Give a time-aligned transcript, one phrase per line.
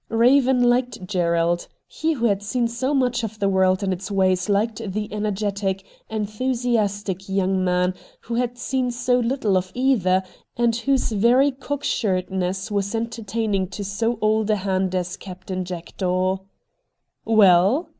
[0.09, 4.49] Eaven liked Gerald; he who had seen so much of the world and its ways
[4.49, 10.23] liked the energetic, enthusiastic young man who had seen so little of either,
[10.57, 16.37] and whose very cocksuredness was entertaining to so old a hand as Captain Jackdaw.'
[17.23, 17.89] Well